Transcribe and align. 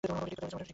মোটামুটি 0.03 0.31
ঠিক 0.35 0.39
করতে 0.43 0.55
পেরেছি। 0.57 0.69